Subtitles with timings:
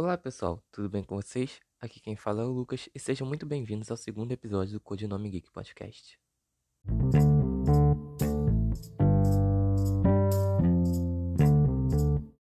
[0.00, 1.58] Olá pessoal, tudo bem com vocês?
[1.80, 5.28] Aqui quem fala é o Lucas e sejam muito bem-vindos ao segundo episódio do Codinome
[5.28, 6.16] Geek Podcast.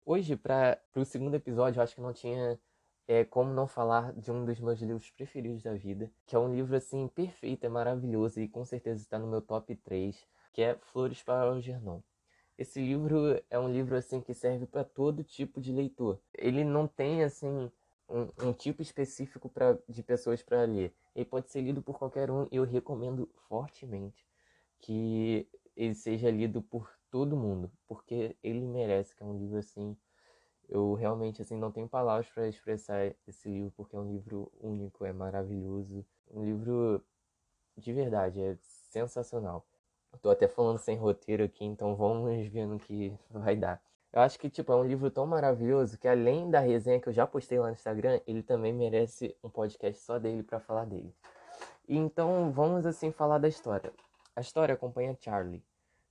[0.05, 2.59] Hoje, para o segundo episódio, eu acho que não tinha
[3.07, 6.53] é, como não falar de um dos meus livros preferidos da vida, que é um
[6.53, 10.15] livro assim perfeito, é maravilhoso e com certeza está no meu top 3,
[10.53, 11.99] que é Flores para Algernon.
[12.59, 16.19] Esse livro é um livro assim que serve para todo tipo de leitor.
[16.37, 17.71] Ele não tem assim
[18.09, 20.93] um, um tipo específico pra, de pessoas para ler.
[21.15, 24.27] Ele pode ser lido por qualquer um e eu recomendo fortemente
[24.81, 29.95] que ele seja lido por todo mundo, porque ele merece, que é um livro assim
[30.67, 35.05] eu realmente assim não tenho palavras para expressar esse livro porque é um livro único,
[35.05, 37.01] é maravilhoso, um livro
[37.77, 39.65] de verdade, é sensacional.
[40.21, 43.81] Tô até falando sem roteiro aqui, então vamos ver no que vai dar.
[44.11, 47.13] Eu acho que, tipo, é um livro tão maravilhoso que além da resenha que eu
[47.13, 51.13] já postei lá no Instagram, ele também merece um podcast só dele para falar dele.
[51.87, 53.93] Então, vamos assim falar da história.
[54.35, 55.63] A história acompanha Charlie.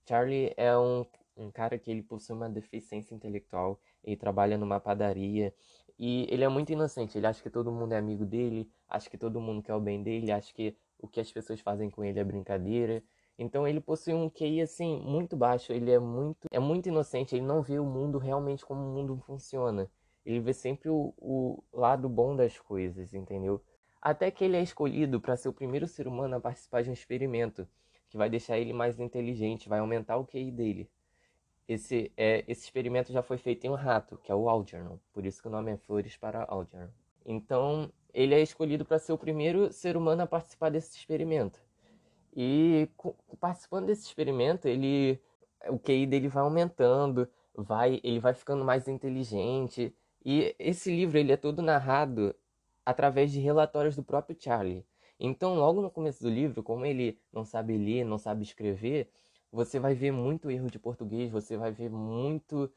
[0.07, 1.05] Charlie é um,
[1.37, 5.53] um cara que ele possui uma deficiência intelectual, ele trabalha numa padaria
[5.99, 9.19] e ele é muito inocente, ele acha que todo mundo é amigo dele, acha que
[9.19, 12.19] todo mundo quer o bem dele, acha que o que as pessoas fazem com ele
[12.19, 13.03] é brincadeira.
[13.39, 17.47] Então ele possui um QI assim muito baixo, ele é muito é muito inocente, ele
[17.47, 19.89] não vê o mundo realmente como o mundo funciona.
[20.27, 23.63] Ele vê sempre o, o lado bom das coisas, entendeu?
[24.03, 26.93] Até que ele é escolhido para ser o primeiro ser humano a participar de um
[26.93, 27.67] experimento
[28.09, 30.91] que vai deixar ele mais inteligente, vai aumentar o QI dele.
[31.69, 35.27] Esse, é, esse experimento já foi feito em um rato, que é o Algernon, por
[35.27, 36.89] isso que o nome é Flores para Algernon.
[37.25, 41.61] Então, ele é escolhido para ser o primeiro ser humano a participar desse experimento.
[42.35, 42.89] E
[43.41, 45.21] participando desse experimento, ele
[45.69, 49.95] o QI dele vai aumentando, vai, ele vai ficando mais inteligente.
[50.25, 52.35] E esse livro ele é todo narrado
[52.85, 54.85] através de relatórios do próprio Charlie.
[55.21, 59.11] Então, logo no começo do livro, como ele não sabe ler, não sabe escrever,
[59.51, 62.71] você vai ver muito erro de português, você vai ver muito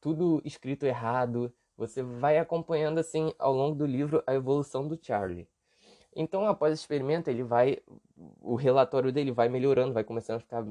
[0.00, 1.52] tudo escrito errado.
[1.76, 5.48] Você vai acompanhando assim ao longo do livro a evolução do Charlie.
[6.14, 7.78] Então, após o experimento, ele vai
[8.40, 10.66] o relatório dele vai melhorando, vai começando a ficar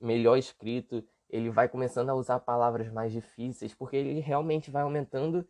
[0.00, 5.46] melhor escrito, ele vai começando a usar palavras mais difíceis, porque ele realmente vai aumentando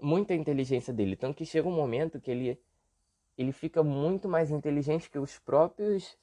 [0.00, 2.58] muito a inteligência dele, tanto que chega um momento que ele
[3.38, 6.18] ele fica muito mais inteligente que os próprios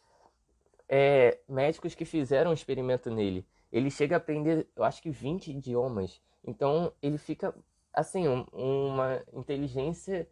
[0.88, 3.44] é, médicos que fizeram o experimento nele.
[3.72, 6.22] Ele chega a aprender, eu acho que 20 idiomas.
[6.46, 7.56] Então ele fica,
[7.92, 10.30] assim, um, uma inteligência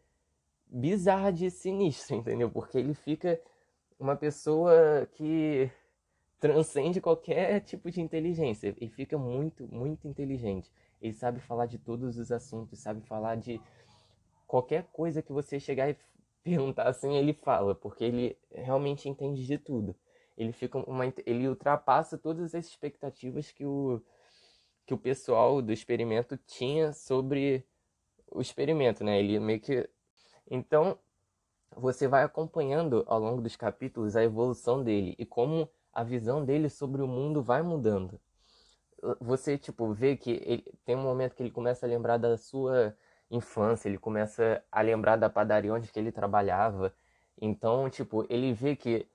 [0.67, 2.49] bizarra de sinistra, entendeu?
[2.49, 3.39] Porque ele fica
[3.99, 5.69] uma pessoa que
[6.39, 10.71] transcende qualquer tipo de inteligência e fica muito, muito inteligente.
[11.01, 13.61] Ele sabe falar de todos os assuntos, sabe falar de
[14.47, 15.97] qualquer coisa que você chegar e
[16.43, 19.95] perguntar assim, ele fala, porque ele realmente entende de tudo.
[20.37, 24.01] Ele fica uma ele ultrapassa todas as expectativas que o
[24.85, 27.65] que o pessoal do experimento tinha sobre
[28.31, 29.19] o experimento, né?
[29.19, 29.89] Ele meio que
[30.49, 30.97] então
[31.75, 36.69] você vai acompanhando ao longo dos capítulos a evolução dele e como a visão dele
[36.69, 38.19] sobre o mundo vai mudando.
[39.19, 42.95] Você, tipo, vê que ele, tem um momento que ele começa a lembrar da sua
[43.29, 46.93] infância, ele começa a lembrar da padaria onde que ele trabalhava.
[47.39, 49.07] Então, tipo, ele vê que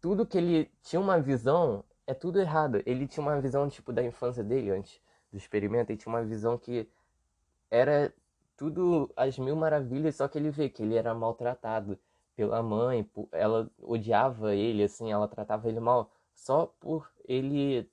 [0.00, 2.82] tudo que ele tinha uma visão é tudo errado.
[2.86, 5.00] Ele tinha uma visão, tipo, da infância dele antes
[5.30, 6.88] do experimento, ele tinha uma visão que
[7.70, 8.12] era
[8.56, 11.98] tudo as mil maravilhas, só que ele vê que ele era maltratado
[12.34, 17.88] pela mãe, ela odiava ele, assim, ela tratava ele mal só por ele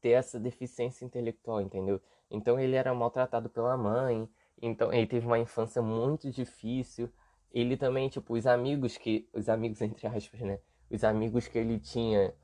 [0.00, 2.00] ter essa deficiência intelectual, entendeu?
[2.30, 4.28] Então ele era maltratado pela mãe,
[4.60, 7.10] então ele teve uma infância muito difícil.
[7.52, 10.58] Ele também, tipo, os amigos que, os amigos entre aspas, né?
[10.90, 12.34] Os amigos que ele tinha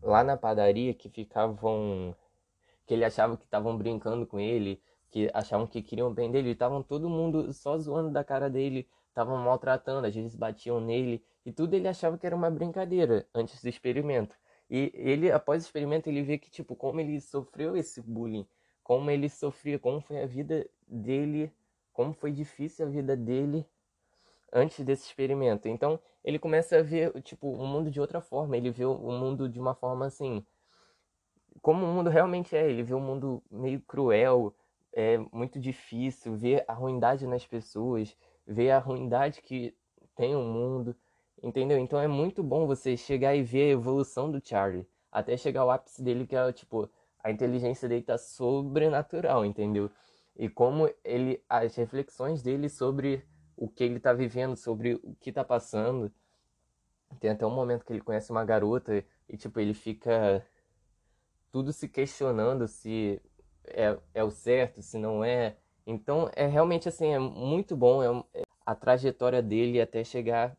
[0.00, 2.14] lá na padaria que ficavam
[2.86, 6.82] que ele achava que estavam brincando com ele, que achavam que queriam bem dele, estavam
[6.82, 11.74] todo mundo só zoando da cara dele, estavam maltratando, às vezes batiam nele, e tudo
[11.74, 14.34] ele achava que era uma brincadeira antes do experimento.
[14.70, 18.46] E ele, após o experimento, ele vê que, tipo, como ele sofreu esse bullying,
[18.82, 21.52] como ele sofria, como foi a vida dele,
[21.92, 23.66] como foi difícil a vida dele
[24.50, 25.68] antes desse experimento.
[25.68, 29.46] Então, ele começa a ver, tipo, o mundo de outra forma, ele vê o mundo
[29.46, 30.42] de uma forma assim,
[31.60, 34.54] como o mundo realmente é, ele vê o mundo meio cruel,
[34.92, 38.16] é muito difícil ver a ruindade nas pessoas,
[38.46, 39.74] ver a ruindade que
[40.14, 40.94] tem o mundo,
[41.42, 41.78] entendeu?
[41.78, 45.70] Então é muito bom você chegar e ver a evolução do Charlie, até chegar ao
[45.70, 46.90] ápice dele que é tipo
[47.22, 49.90] a inteligência dele tá sobrenatural, entendeu?
[50.36, 53.24] e como ele as reflexões dele sobre
[53.56, 56.10] o que ele está vivendo, sobre o que está passando.
[57.20, 60.44] Tem até um momento que ele conhece uma garota e tipo ele fica
[61.50, 63.20] tudo se questionando se
[63.66, 65.56] é, é o certo, se não é.
[65.86, 70.56] Então é realmente assim, é muito bom é, é a trajetória dele até chegar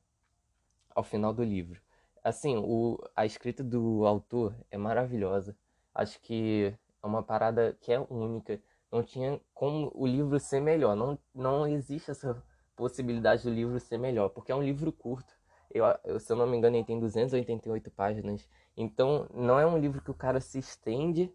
[0.93, 1.81] ao final do livro.
[2.23, 5.55] Assim, o, a escrita do autor é maravilhosa.
[5.93, 8.61] Acho que é uma parada que é única.
[8.91, 10.95] Não tinha como o livro ser melhor.
[10.95, 12.41] Não, não existe essa
[12.75, 15.33] possibilidade do livro ser melhor, porque é um livro curto.
[15.69, 18.47] Eu, eu, se eu não me engano, ele tem 288 páginas.
[18.77, 21.33] Então, não é um livro que o cara se estende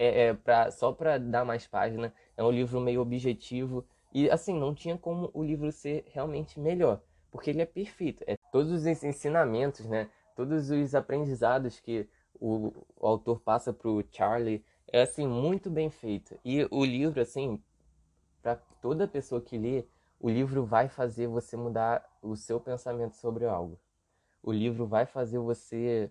[0.00, 2.12] é, é pra, só para dar mais página.
[2.36, 3.86] É um livro meio objetivo.
[4.12, 7.00] E, assim, não tinha como o livro ser realmente melhor,
[7.30, 8.24] porque ele é perfeito.
[8.26, 10.08] É todos os ensinamentos, né?
[10.34, 12.08] Todos os aprendizados que
[12.40, 16.36] o, o autor passa pro Charlie é, assim, muito bem feito.
[16.44, 17.62] E o livro, assim,
[18.42, 19.84] para toda pessoa que lê,
[20.18, 23.78] o livro vai fazer você mudar o seu pensamento sobre algo.
[24.42, 26.10] O livro vai fazer você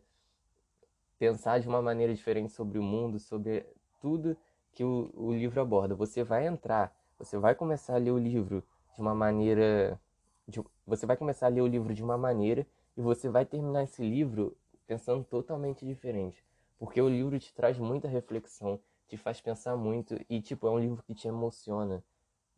[1.17, 3.65] pensar de uma maneira diferente sobre o mundo, sobre
[3.99, 4.35] tudo
[4.71, 5.95] que o, o livro aborda.
[5.95, 8.63] Você vai entrar, você vai começar a ler o livro
[8.95, 9.99] de uma maneira.
[10.47, 12.65] De, você vai começar a ler o livro de uma maneira
[12.97, 14.55] e você vai terminar esse livro
[14.87, 16.43] pensando totalmente diferente.
[16.77, 20.79] Porque o livro te traz muita reflexão, te faz pensar muito e, tipo, é um
[20.79, 22.03] livro que te emociona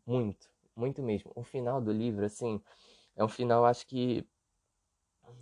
[0.06, 1.32] muito, muito mesmo.
[1.36, 2.62] O final do livro, assim,
[3.16, 4.26] é um final, acho que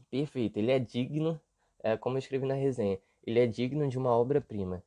[0.10, 0.58] perfeito.
[0.58, 1.40] Ele é digno,
[1.80, 4.84] é, como eu escrevi na resenha, ele é digno de uma obra-prima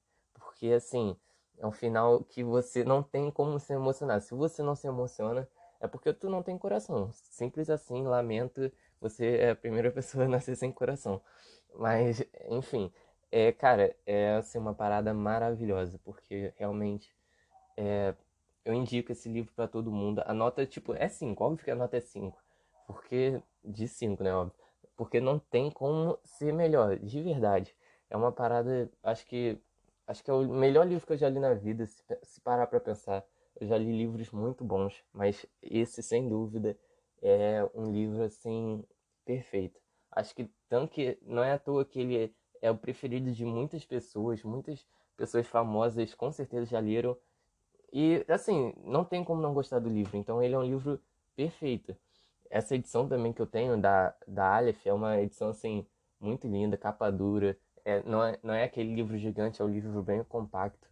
[0.62, 1.16] porque assim,
[1.58, 4.20] é um final que você não tem como se emocionar.
[4.20, 5.48] Se você não se emociona,
[5.80, 7.10] é porque tu não tem coração.
[7.12, 8.70] Simples assim, lamento,
[9.00, 11.20] você é a primeira pessoa a nascer sem coração.
[11.74, 12.92] Mas, enfim,
[13.32, 17.12] é, cara, é assim, uma parada maravilhosa, porque realmente
[17.76, 18.14] é,
[18.64, 20.22] eu indico esse livro para todo mundo.
[20.24, 22.38] A nota, tipo, é 5, óbvio que a nota é 5.
[22.86, 24.54] Porque, de 5, né, óbvio.
[24.96, 27.74] Porque não tem como ser melhor, de verdade.
[28.08, 29.58] É uma parada, acho que
[30.06, 32.66] Acho que é o melhor livro que eu já li na vida, se, se parar
[32.66, 33.24] para pensar.
[33.60, 36.76] Eu já li livros muito bons, mas esse, sem dúvida,
[37.20, 38.84] é um livro assim
[39.24, 39.80] perfeito.
[40.10, 43.84] Acho que tanto que não é à toa que ele é o preferido de muitas
[43.84, 47.16] pessoas, muitas pessoas famosas com certeza já leram.
[47.92, 51.00] E assim, não tem como não gostar do livro, então ele é um livro
[51.36, 51.94] perfeito.
[52.50, 55.86] Essa edição também que eu tenho da, da Aleph é uma edição assim
[56.20, 60.02] muito linda, capa dura, é, não, é, não é aquele livro gigante, é um livro
[60.02, 60.88] bem compacto.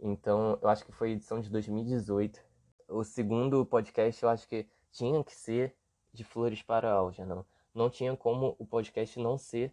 [0.00, 2.40] Então, eu acho que foi edição de 2018.
[2.88, 5.74] O segundo podcast eu acho que tinha que ser
[6.12, 7.44] de Flores para Algernon.
[7.74, 9.72] Não tinha como o podcast não ser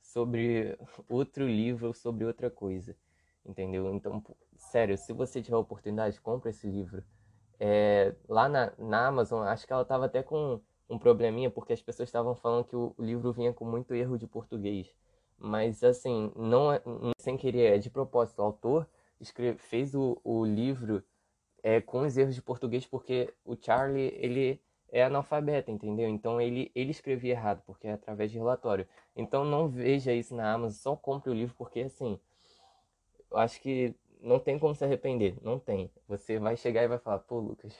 [0.00, 0.78] sobre
[1.08, 2.96] outro livro, sobre outra coisa.
[3.44, 3.92] Entendeu?
[3.94, 4.22] Então,
[4.56, 7.04] sério, se você tiver oportunidade, compra esse livro.
[7.58, 11.82] É, lá na, na Amazon, acho que ela estava até com um probleminha, porque as
[11.82, 14.94] pessoas estavam falando que o, o livro vinha com muito erro de português.
[15.44, 16.80] Mas assim, não é,
[17.18, 18.38] sem querer, é de propósito.
[18.40, 18.88] O autor
[19.20, 21.04] escreve, fez o, o livro
[21.62, 24.58] é, com os erros de português porque o Charlie, ele
[24.90, 26.08] é analfabeto, entendeu?
[26.08, 28.88] Então ele, ele escrevia errado, porque é através de relatório.
[29.14, 32.18] Então não veja isso na Amazon, só compre o livro, porque assim,
[33.30, 35.90] eu acho que não tem como se arrepender, não tem.
[36.08, 37.76] Você vai chegar e vai falar, pô, Lucas,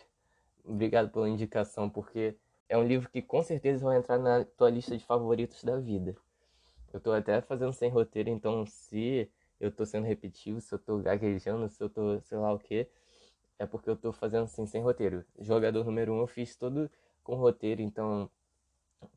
[0.63, 2.37] obrigado pela indicação, porque
[2.69, 6.15] é um livro que com certeza vai entrar na tua lista de favoritos da vida.
[6.95, 10.99] Eu tô até fazendo sem roteiro, então se eu tô sendo repetitivo, se eu tô
[10.99, 12.89] gaguejando, se eu tô sei lá o que,
[13.59, 15.25] é porque eu tô fazendo assim sem roteiro.
[15.41, 16.91] Jogador número um eu fiz todo
[17.25, 18.31] com roteiro, então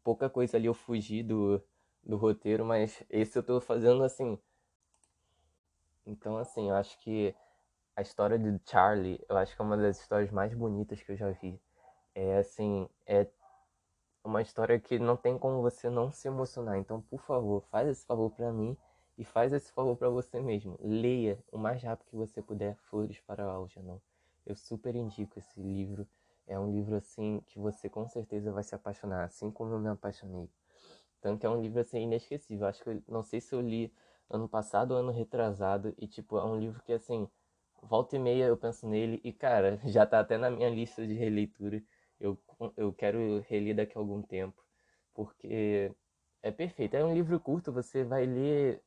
[0.04, 1.62] pouca coisa ali eu fugi do,
[2.04, 4.40] do roteiro, mas esse eu tô fazendo assim.
[6.06, 7.36] Então assim, eu acho que
[7.96, 11.18] a história de Charlie, eu acho que é uma das histórias mais bonitas que eu
[11.18, 11.60] já vi.
[12.16, 13.28] É assim, é
[14.28, 16.78] uma história que não tem como você não se emocionar.
[16.78, 18.76] Então, por favor, faz esse favor para mim
[19.18, 20.78] e faz esse favor para você mesmo.
[20.82, 24.00] Leia o mais rápido que você puder Flores para Algernon.
[24.46, 26.06] Eu super indico esse livro.
[26.46, 29.90] É um livro assim que você com certeza vai se apaixonar, assim como eu me
[29.90, 30.50] apaixonei.
[31.22, 32.68] Tanto é um livro assim inesquecível.
[32.68, 33.94] Acho que eu, não sei se eu li
[34.30, 37.30] ano passado ou ano retrasado e tipo é um livro que assim
[37.82, 41.14] volta e meia eu penso nele e cara já tá até na minha lista de
[41.14, 41.82] releitura
[42.76, 44.64] eu, quero reler daqui a algum tempo,
[45.14, 45.92] porque
[46.42, 46.96] é perfeito.
[46.96, 48.82] É um livro curto, você vai ler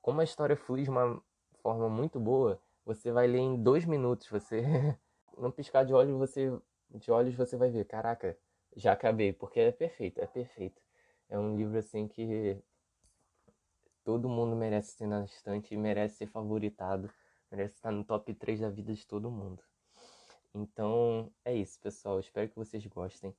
[0.00, 1.20] como a história flui de uma
[1.62, 4.62] forma muito boa, você vai ler em dois minutos, você
[5.36, 6.52] não piscar de olhos, você
[6.90, 8.38] de olhos você vai ver, caraca,
[8.76, 10.80] já acabei, porque é perfeito, é perfeito.
[11.28, 12.56] É um livro assim que
[14.04, 17.10] todo mundo merece ser na estante, merece ser favoritado,
[17.50, 19.60] merece estar no top 3 da vida de todo mundo.
[20.56, 22.18] Então é isso, pessoal.
[22.18, 23.34] Espero que vocês gostem.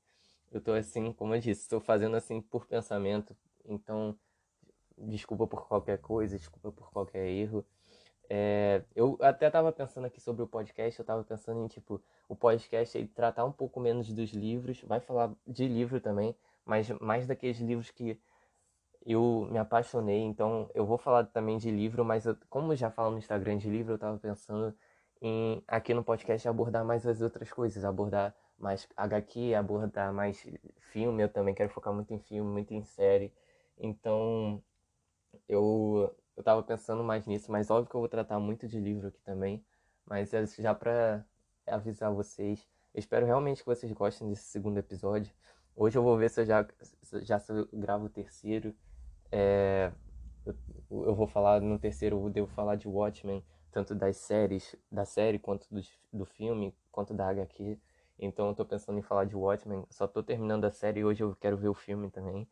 [0.52, 3.36] Eu tô assim, como eu disse, estou fazendo assim por pensamento.
[3.66, 4.18] Então,
[4.98, 7.66] desculpa por qualquer coisa, desculpa por qualquer erro.
[8.30, 12.36] É, eu até tava pensando aqui sobre o podcast, eu tava pensando em, tipo, o
[12.36, 17.26] podcast ele tratar um pouco menos dos livros, vai falar de livro também, mas mais
[17.26, 18.20] daqueles livros que
[19.06, 23.12] eu me apaixonei, então eu vou falar também de livro, mas eu, como já falo
[23.12, 24.76] no Instagram de livro, eu tava pensando
[25.22, 30.46] em aqui no podcast abordar mais as outras coisas, abordar mais HQ, abordar mais
[30.92, 33.34] filme, eu também quero focar muito em filme, muito em série.
[33.78, 34.62] Então,
[35.48, 39.08] eu eu tava pensando mais nisso, mas óbvio que eu vou tratar muito de livro
[39.08, 39.66] aqui também,
[40.06, 41.26] mas é já para
[41.66, 45.34] avisar vocês, eu espero realmente que vocês gostem desse segundo episódio.
[45.76, 46.68] Hoje eu vou ver se eu já
[47.22, 48.76] já se eu gravo o terceiro.
[49.32, 49.92] É,
[50.44, 50.56] eu,
[50.90, 53.46] eu, vou falar no terceiro, eu devo falar de Watchmen,
[53.78, 55.80] tanto das séries, da série quanto do,
[56.12, 57.78] do filme, quanto da HQ.
[58.18, 59.86] Então eu tô pensando em falar de Watchmen.
[59.92, 62.48] Só tô terminando a série e hoje eu quero ver o filme também.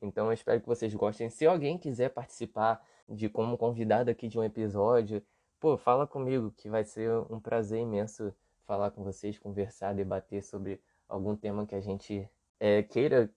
[0.00, 1.28] Então eu espero que vocês gostem.
[1.28, 5.20] Se alguém quiser participar de como convidado aqui de um episódio,
[5.58, 8.32] pô, fala comigo que vai ser um prazer imenso
[8.64, 13.28] falar com vocês, conversar, debater sobre algum tema que a gente é, queira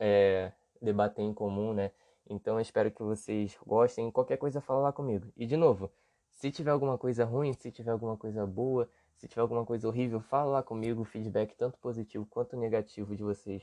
[0.00, 1.90] é, debater em comum, né?
[2.26, 4.10] Então eu espero que vocês gostem.
[4.10, 5.30] Qualquer coisa, fala lá comigo.
[5.36, 5.92] E de novo,
[6.34, 10.20] se tiver alguma coisa ruim, se tiver alguma coisa boa, se tiver alguma coisa horrível,
[10.20, 11.02] fala lá comigo.
[11.02, 13.62] O feedback, tanto positivo quanto negativo de vocês,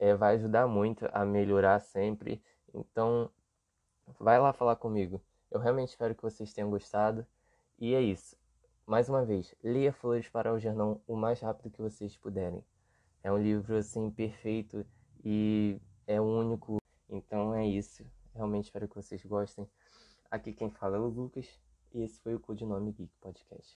[0.00, 2.42] é, vai ajudar muito a melhorar sempre.
[2.74, 3.30] Então,
[4.18, 5.22] vai lá falar comigo.
[5.50, 7.26] Eu realmente espero que vocês tenham gostado.
[7.78, 8.36] E é isso.
[8.86, 12.64] Mais uma vez, leia Flores para o Algernon o mais rápido que vocês puderem.
[13.22, 14.84] É um livro assim perfeito
[15.24, 16.78] e é único.
[17.08, 18.04] Então é isso.
[18.34, 19.68] Realmente espero que vocês gostem.
[20.30, 21.46] Aqui quem fala é o Lucas
[21.92, 23.68] e esse foi o Codinome Geek Podcast.